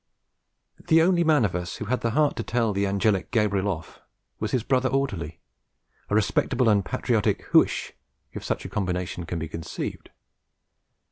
[0.87, 3.99] The only man of us who had the heart to tell the angelic Gabriel off
[4.39, 5.39] was his brother orderly,
[6.09, 7.91] a respectable and patriotic Huish,
[8.33, 10.09] if such a combination can be conceived.